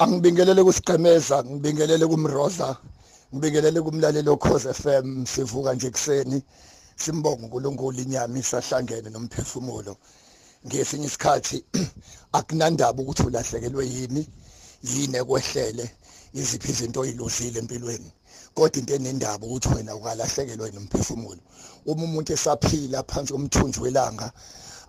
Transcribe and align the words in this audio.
angibingelele 0.00 0.64
kusigqemeza 0.64 1.44
ngibingelele 1.44 2.06
kumroza 2.06 2.68
ngibingelele 3.32 3.80
kumlalelo 3.84 4.36
Khoze 4.36 4.72
FM 4.72 5.26
sivuka 5.26 5.74
nje 5.74 5.90
kuseni 5.90 6.42
simbonga 6.96 7.44
uNkulunkulu 7.44 8.00
inyama 8.00 8.38
isahlangene 8.38 9.10
nomphefumulo. 9.10 9.96
Ngesinye 10.66 11.06
isikhathi 11.06 11.64
akunandaba 12.38 13.02
ukuthi 13.02 13.22
ulahlekelwe 13.28 13.84
yini 13.94 14.22
yini 14.82 15.16
ekwehlele 15.20 15.84
iziphi 16.32 16.70
izinto 16.72 17.00
oyiluzile 17.00 17.58
empilweni. 17.58 18.10
Kodwa 18.54 18.78
into 18.80 18.94
enendaba 18.94 19.46
ukuthi 19.46 19.68
wena 19.68 19.92
ukalahlekelwe 19.94 20.70
nomphefumulo. 20.72 21.42
Uma 21.86 22.04
umuntu 22.04 22.32
esaphila 22.32 23.02
phansi 23.02 23.32
komthunzi 23.32 23.80
welanga 23.80 24.32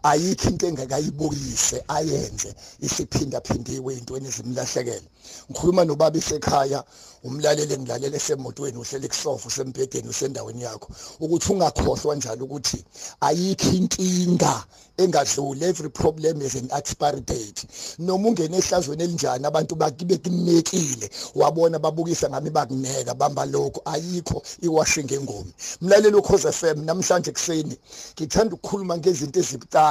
ayikho 0.04 0.50
into 0.50 0.68
engakayibuyise 0.68 1.84
ayenze 1.88 2.56
isiphinda 2.80 3.42
phindiwe 3.42 3.94
intweni 3.94 4.28
ezimlahlekela 4.28 5.10
ngikhuluma 5.50 5.86
nobaba 5.86 6.18
isekhaya 6.18 6.84
umlaleli 7.24 7.74
engilalele 7.74 8.18
esemotweni 8.18 8.78
uhlele 8.78 9.08
kusofa 9.08 9.48
usembhedeni 9.48 10.10
usendaweni 10.10 10.64
yakho 10.64 10.90
ukuthi 11.24 11.48
ungakhohlwa 11.54 12.16
njalo 12.16 12.46
ukuthi 12.46 12.80
ayikho 13.28 13.70
inkinga 13.78 14.56
engadluli 14.98 15.64
every 15.64 15.90
problem 15.90 16.42
is 16.42 16.56
an 16.56 16.70
expiry 16.78 17.22
date. 17.22 17.66
Noma 18.00 18.30
ungene 18.30 18.58
ehlazweni 18.58 19.04
elinjani 19.04 19.46
abantu 19.46 19.76
bakibe 19.76 20.18
kunekile 20.18 21.10
wabona 21.36 21.80
babukisa 21.80 22.30
ngami 22.30 22.50
bakuneka 22.50 23.14
bamba 23.14 23.46
lokho 23.46 23.82
ayikho 23.86 24.44
iwashing 24.62 25.12
engoma. 25.14 25.52
Mlaleli 25.82 26.16
ukhoze 26.16 26.52
FM 26.52 26.86
namhlanje 26.86 27.32
kuseni 27.32 27.78
ngithanda 28.16 28.56
ukukhuluma 28.56 28.98
ngezinto 28.98 29.40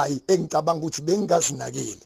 ezibucayi 0.05 0.23
engicabanga 0.27 0.81
ukuthi 0.81 1.01
bengingazinakile 1.01 2.05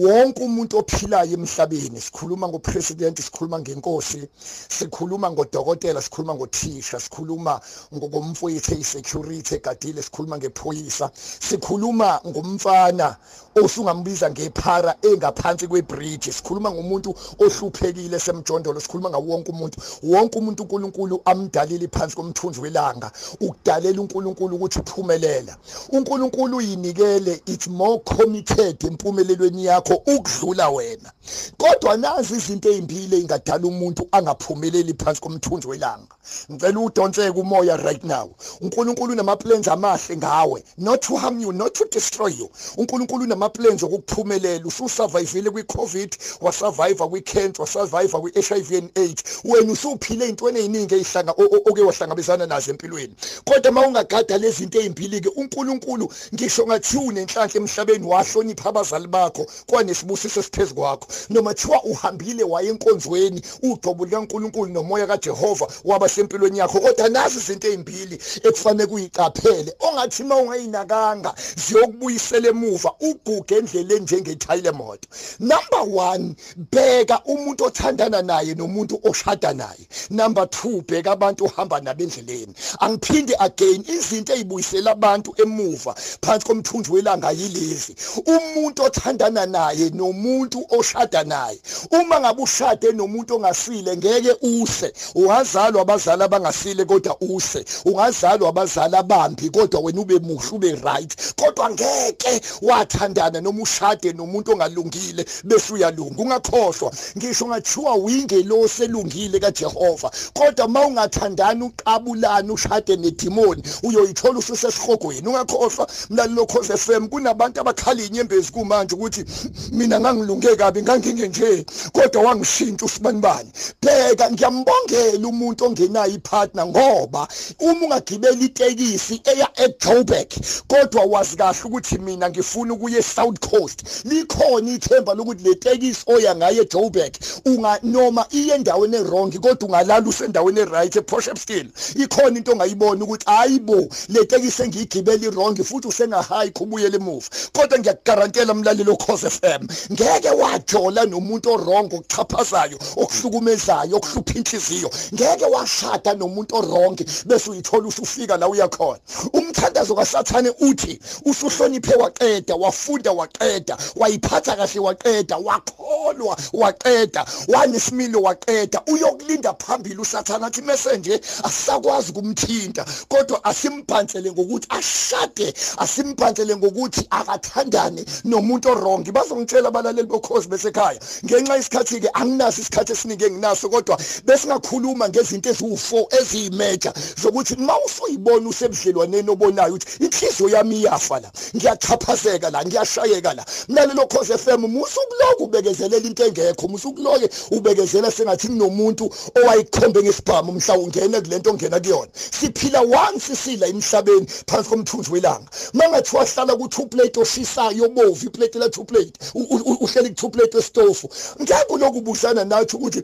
wonke 0.00 0.42
umuntu 0.42 0.78
ophilayo 0.78 1.32
emhlabeni 1.36 2.00
sikhuluma 2.00 2.48
ngopresident 2.48 3.20
sikhuluma 3.20 3.58
ngenkosi 3.60 4.28
sikhuluma 4.76 5.30
ngodokotela 5.30 6.00
sikhuluma 6.02 6.34
ngothisha 6.34 7.00
sikhuluma 7.00 7.60
ngomfowethu 7.94 8.74
eyisecurity 8.74 9.54
egadile 9.54 10.02
sikhuluma 10.02 10.38
ngephoyisa 10.38 11.10
sikhuluma 11.48 12.20
ngumfana 12.26 13.16
osungambiza 13.54 14.30
ngephara 14.30 14.94
engaphansi 15.02 15.68
kwebridge 15.68 16.32
sikhuluma 16.32 16.70
ngomuntu 16.72 17.14
ohluphekile 17.38 18.18
semjondolo 18.20 18.80
sikhuluma 18.80 19.10
ngawo 19.10 19.26
wonke 19.28 19.50
umuntu. 19.52 19.76
Wonke 20.02 20.38
umuntu 20.38 20.62
uNkulunkulu 20.62 21.20
amdalile 21.24 21.88
phansi 21.88 22.16
komthunzi 22.16 22.60
welanga 22.60 23.12
ukudalela 23.40 24.00
uNkulunkulu 24.00 24.56
ukuthi 24.56 24.78
uphumelela. 24.78 25.56
uNkulunkulu 25.92 26.56
uyinikele 26.56 27.42
it's 27.46 27.68
more 27.68 27.98
committed 27.98 28.84
empumelelweni 28.84 29.64
yakho 29.64 29.81
ukudlula 29.90 30.68
wena. 30.70 31.12
Kodwa 31.58 31.96
nazi 31.96 32.34
izinto 32.34 32.68
ezimbili 32.70 33.20
engadala 33.20 33.66
umuntu 33.66 34.08
angaphumeleli 34.12 34.94
phansi 34.94 35.20
komthunzi 35.20 35.68
welanga. 35.68 36.14
Ngicela 36.52 36.80
udonseke 36.80 37.40
umoya 37.40 37.76
right 37.76 38.04
now. 38.04 38.34
uNkulunkulu 38.60 39.12
unama 39.12 39.36
plans 39.36 39.68
amahle 39.68 40.16
ngawe. 40.16 40.64
Not 40.78 41.02
to 41.02 41.16
harm 41.16 41.40
you 41.40 41.52
not 41.52 41.74
to 41.74 41.84
destroy 41.90 42.28
you. 42.28 42.50
uNkulunkulu 42.76 43.24
unama 43.24 43.48
plans 43.48 43.82
okuphumelela 43.82 44.66
ususurvivile 44.66 45.50
kwiCovid 45.50 46.16
wasurvive 46.40 47.08
kwicancer 47.08 47.60
wasurvive 47.62 48.12
kwiHIV 48.12 48.72
and 48.78 48.98
AIDS. 48.98 49.22
Wena 49.44 49.72
usuphile 49.72 50.24
ezintweni 50.24 50.58
eziningi 50.58 50.94
ezihlanga 50.94 51.34
oke 51.66 51.82
wahlangabezana 51.82 52.46
nazo 52.46 52.70
empilweni. 52.70 53.14
Kodwa 53.44 53.72
mawungagada 53.72 54.38
lezi 54.38 54.56
zinto 54.56 54.80
ezimbili 54.80 55.20
ke 55.20 55.28
uNkulunkulu 55.28 56.12
ngisho 56.34 56.66
ngathi 56.66 56.96
unenhlanhla 56.96 57.60
emhlabeni 57.60 58.06
wahlonipha 58.06 58.68
abazali 58.68 59.06
bakho. 59.06 59.46
Kwanesibusiso 59.72 60.40
esiphezulu 60.40 60.80
kwakho. 60.80 61.06
Noma 61.30 61.54
thiwa 61.54 61.84
uhambile 61.84 62.44
waye 62.44 62.68
enkonzweni 62.68 63.42
uqobo 63.62 64.04
likaNkulunkulu 64.04 64.72
nomoya 64.72 65.06
kaJehova 65.06 65.66
wabasempilweni 65.84 66.58
yakho 66.58 66.80
kodwa 66.80 67.08
nazi 67.08 67.38
izinto 67.38 67.68
ezimbili 67.68 68.18
ekufanele 68.42 68.86
kuyicaphele 68.86 69.74
ongathi 69.80 70.24
mawungayinakanga 70.24 71.34
ziyokubuyisela 71.56 72.48
emuva 72.48 72.90
uguge 73.00 73.54
endleleni 73.56 74.00
njengethayile 74.00 74.70
moto 74.70 75.08
number 75.40 75.80
1 75.80 76.34
bheka 76.72 77.22
umuntu 77.24 77.64
othandana 77.64 78.22
naye 78.22 78.54
nomuntu 78.54 79.00
oshada 79.04 79.52
naye. 79.52 79.88
Number 80.10 80.44
2 80.44 80.82
bheka 80.82 81.12
abantu 81.12 81.44
ohamba 81.44 81.80
nabo 81.80 82.02
endleleni. 82.02 82.54
Angiphinde 82.80 83.34
again 83.38 83.84
izinto 83.88 84.32
ezibuyisela 84.32 84.90
abantu 84.90 85.34
emuva 85.42 85.94
phansi 86.22 86.46
komthunzi 86.46 86.92
welanga 86.92 87.30
yilezi. 87.30 87.96
Umuntu 88.26 88.82
othandana 88.82 89.46
naye 89.52 89.90
nomuntu 89.90 90.64
oshada 90.78 91.24
naye. 91.24 91.58
Uma 91.90 92.20
ngabe 92.20 92.42
ushade 92.42 92.92
nomuntu 92.92 93.36
ongasile 93.36 93.96
ngeke 93.96 94.36
use. 94.42 94.92
Ungazalwa 95.14 95.82
abazali 95.82 96.22
abangasile 96.22 96.84
kodwa 96.84 97.16
use. 97.20 97.64
Ungazalwa 97.84 98.48
abazali 98.48 98.96
abambi 98.96 99.50
kodwa 99.50 99.80
wena 99.80 100.00
ube 100.00 100.18
muhle 100.18 100.50
ube 100.52 100.72
right. 100.72 101.34
Kodwa 101.36 101.70
ngeke 101.70 102.40
wathandana 102.62 103.40
noma 103.40 103.62
ushade 103.62 104.12
nomuntu 104.12 104.52
ongalungile 104.52 105.26
bese 105.44 105.74
uyalunga. 105.74 106.22
Ungakhohlwa. 106.22 106.92
Ngisho 107.16 107.46
ngathiwa 107.46 107.94
uyingelosi 107.94 108.82
elungile 108.82 109.38
kaJehova. 109.40 110.10
Kodwa 110.34 110.68
mawungathandani 110.68 111.62
uqabulana 111.64 112.52
ushade 112.52 112.96
nedimoni 112.96 113.62
uyoyithola 113.82 114.38
ususesihogweni 114.38 115.28
ungakhohlwa 115.28 115.88
mlaleli 116.10 116.34
lokhoze 116.34 116.76
FM 116.76 117.08
kunabantu 117.08 117.60
abakhala 117.60 118.02
inyembezi 118.02 118.52
kumanje 118.52 118.94
ukuthi 118.94 119.24
mina 119.72 120.00
ngangilunge 120.00 120.56
kabi 120.56 120.82
nganginge 120.82 121.28
nje 121.28 121.66
kodwa 121.92 122.22
wangishintsha 122.22 122.86
usibanibani 122.86 123.50
bheka 123.82 124.30
ngiyambongela 124.30 125.28
umuntu 125.28 125.64
ongenayo 125.64 126.12
ipartner 126.12 126.66
ngoba 126.66 127.28
uma 127.58 127.84
ungagibela 127.86 128.40
itekisi 128.40 129.22
eya 129.24 129.48
eJoburg 129.54 130.28
kodwa 130.66 131.04
wazi 131.04 131.36
kahle 131.36 131.60
ukuthi 131.64 131.98
mina 131.98 132.30
ngifuna 132.30 132.74
ukuya 132.74 132.98
eSouth 132.98 133.38
Coast 133.38 134.04
likhona 134.04 134.70
ithemba 134.70 135.14
lokuthi 135.14 135.44
le 135.44 135.54
tekisi 135.54 136.02
oya 136.06 136.36
ngayo 136.36 136.62
eJoburg 136.62 137.12
unga 137.44 137.78
noma 137.82 138.26
iye 138.30 138.54
endaweni 138.54 138.96
errong 138.96 139.32
kodwa 139.40 139.68
ungalala 139.68 140.08
usendaweni 140.08 140.60
eright 140.60 140.96
ePortshepstone 140.96 141.70
ikhona 141.94 142.38
into 142.38 142.52
ongayibona 142.52 143.04
ukuthi 143.04 143.26
hayibo 143.26 143.88
le 144.08 144.24
tekisi 144.24 144.62
engiyigibela 144.62 145.26
irong 145.26 145.62
futhi 145.64 145.88
usengahayi 145.88 146.50
kubuyele 146.50 146.96
emuva. 146.96 147.28
Kodwa 147.52 147.78
ngiyakugarantela 147.78 148.52
umlaleli 148.52 148.90
okhoze 148.90 149.30
FM 149.32 149.62
ngeke 149.92 150.30
wajola 150.30 151.04
nomuntu 151.06 151.52
orong 151.52 151.88
okuchaphazayo 151.94 152.78
okuhlukumezayo 152.96 153.96
okuhlupha 153.96 154.34
inhliziyo. 154.38 154.90
Ngeke 155.14 155.44
washada 155.44 156.14
nomuntu 156.14 156.56
orong 156.56 156.96
bese 157.26 157.50
uyithola 157.50 157.88
usufika 157.88 158.36
la 158.36 158.48
uyakhona 158.48 159.00
umthandazo 159.32 159.94
kasathane 159.94 160.50
uthi 160.60 160.98
usuhloniphe 161.24 161.94
waqeda 161.94 162.54
wafunda 162.54 163.12
waqeda 163.12 163.76
wayiphatha 163.96 164.56
kahle 164.56 164.80
waqeda 164.80 165.36
wakholwa 165.36 166.36
waqeda 166.52 167.26
wanesimilo 167.48 168.22
waqeda. 168.22 168.82
Uyokulinda 168.86 169.54
phambili 169.54 170.00
usathana 170.00 170.46
athi 170.46 170.62
message 170.62 171.20
asisakwazi 171.44 172.12
kumthinta 172.12 172.84
kodwa 173.08 173.44
asimbhansele 173.44 174.32
ngokuthi 174.32 174.66
ashade 174.70 175.54
asimbhansele 175.78 176.56
ngokuthi 176.56 177.06
akathandane 177.10 178.04
nomuntu 178.24 178.68
orong 178.68 179.04
bazongitshela 179.22 179.68
abalaleli 179.68 180.08
bokhozi 180.08 180.48
besekhaya. 180.48 180.98
Ngenxa 181.24 181.56
isikhathi 181.58 182.00
ke 182.00 182.08
anginaso 182.14 182.60
isikhathi 182.60 182.92
esiningi 182.92 183.24
enginaso 183.24 183.68
kodwa 183.68 183.98
besingakhuluma 184.24 185.08
ngezinto 185.08 185.50
eziwu4 185.50 186.20
eziyimeja 186.20 186.92
zokuthi 187.22 187.56
mawusuyibona 187.56 188.48
usebudlelwaneni 188.48 189.30
obonayo 189.30 189.74
ukuthi 189.74 190.04
inhliziyo 190.04 190.48
yami 190.48 190.80
iyafa 190.80 191.20
la 191.20 191.30
ngiyachaphazeka 191.56 192.50
la 192.50 192.64
ngiyashayeka 192.64 193.34
la. 193.34 193.44
Mlalelo 193.68 194.06
khoze 194.06 194.38
FM 194.38 194.66
musukuloku 194.66 195.44
ubekezelela 195.44 196.06
into 196.06 196.24
engekho 196.26 196.68
musukuloke 196.68 197.30
ubekezela 197.50 198.10
sengathi 198.10 198.48
kunomuntu 198.48 199.14
owayikhombe 199.36 200.02
ngesibhamu 200.02 200.52
mhla 200.52 200.78
ungena 200.78 201.20
kulento 201.20 201.50
ongena 201.50 201.80
kuyona. 201.80 202.10
Siphila 202.14 202.80
once 202.80 203.34
sila 203.36 203.66
emhlabeni 203.66 204.26
phansi 204.46 204.70
komthunzi 204.70 205.12
welanga. 205.12 205.48
Mangathi 205.74 206.16
wahlala 206.16 206.56
ku 206.56 206.68
two 206.68 206.86
plate 206.86 207.20
oshisayo 207.20 207.88
bovu 207.88 208.26
iplate 208.26 208.58
la 208.58 208.68
two 208.68 208.84
plate 208.84 209.11
uhleli 209.34 210.10
ku 210.10 210.14
two 210.14 210.30
plate 210.30 210.58
esitofu 210.58 211.06
ngeke 211.42 211.76
lokubusana 211.78 212.44
nathi 212.44 212.76
ukuthi 212.76 213.02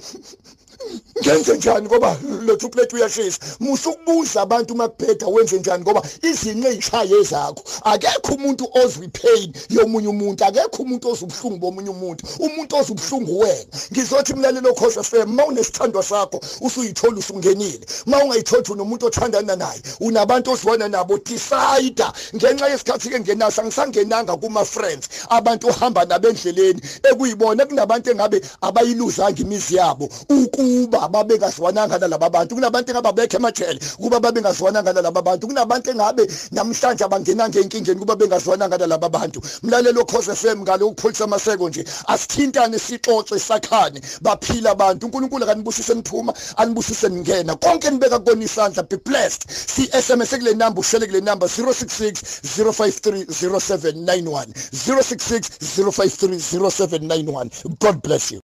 ngenze 1.22 1.56
njani 1.56 1.86
ngoba 1.86 2.16
lo 2.46 2.56
chocolate 2.56 2.96
uyashisa? 2.96 3.38
Musukubuza 3.60 4.42
abantu 4.42 4.74
makuphetha 4.74 5.26
wenze 5.26 5.58
njani 5.58 5.82
ngoba 5.82 6.02
izinqe 6.22 6.68
ezishaye 6.68 7.22
zakho. 7.22 7.62
Akekho 7.84 8.34
umuntu 8.34 8.68
ozwi 8.84 9.08
pain 9.08 9.52
yomunye 9.70 10.08
umuntu 10.08 10.44
akekho 10.44 10.82
umuntu 10.82 11.10
ozubhlungu 11.10 11.58
bomunye 11.58 11.90
umuntu. 11.90 12.26
Umuntu 12.38 12.76
ozubhlungu 12.76 13.38
wena. 13.38 13.64
Ngizothi 13.92 14.34
mlalelo 14.34 14.74
khosa 14.74 15.02
FM 15.02 15.34
mawunesithandwa 15.34 16.02
sakho 16.02 16.40
usuyithola 16.60 17.18
usungenile. 17.18 17.86
Mawungayithothi 18.06 18.72
unomuntu 18.72 19.06
othandana 19.06 19.56
naye 19.56 19.82
unabantu 20.00 20.52
ozibona 20.52 20.88
nabo 20.88 21.18
decide 21.18 22.04
ngenxa 22.34 22.68
yesikhathi 22.68 23.10
ke 23.10 23.20
ngenasa 23.20 23.64
ngisangenanga 23.64 24.36
kuma 24.36 24.64
friends 24.64 25.08
abantu 25.28 25.68
ohamba 25.68 26.04
nabendleleni 26.04 26.80
ekuyibona 27.10 27.66
kunabantu 27.66 28.10
engabe 28.10 28.42
abayiluzanga 28.60 29.40
imizi 29.42 29.76
yabo 29.76 30.08
ukuba 30.28 31.07
babengazwananga 31.08 31.98
nalabo 31.98 32.30
bantu. 32.30 32.54
Kunabantu 32.54 32.90
engabe 32.90 33.12
bekhe 33.12 33.36
emajele 33.36 33.80
kuba 33.96 34.20
babengazwananga 34.20 34.92
nalabo 34.92 35.22
bantu. 35.22 35.46
Kunabantu 35.46 35.90
engabe 35.90 36.28
namhlanje 36.52 37.04
abangenanga 37.04 37.60
enkingeni 37.60 37.98
kuba 37.98 38.16
bengazwananga 38.16 38.78
nalabo 38.78 39.08
bantu. 39.08 39.40
Mlalelo 39.62 40.04
khoze 40.04 40.34
FM 40.34 40.62
ngalo 40.62 40.86
ukupholisa 40.88 41.24
amaseko 41.24 41.68
nje 41.68 41.84
asithintane 42.06 42.78
sixoxe 42.78 43.38
sakhane. 43.38 44.00
Baphila 44.20 44.70
abantu. 44.70 45.06
uNkulunkulu 45.06 45.44
akanibusise 45.44 45.94
niphuma 45.94 46.34
anibusise 46.56 47.08
ningena. 47.08 47.56
Konke 47.56 47.90
nibeka 47.90 48.18
kona 48.18 48.44
isandla 48.44 48.82
be 48.82 48.96
blessed. 48.96 49.44
Si 49.50 49.86
SMS 50.02 50.30
kule 50.38 50.54
number 50.54 50.80
ushele 50.80 51.06
kule 51.06 51.20
number 51.20 51.48
066 51.48 52.22
053 52.42 53.24
0791 53.24 54.46
066 54.72 55.50
053 55.60 56.38
0791 56.38 57.50
god 57.78 58.02
bless 58.02 58.32
you. 58.32 58.40